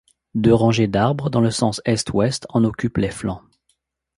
[0.33, 3.43] Deux rangées d'arbres, dans le sens est-ouest, en occupe les flancs.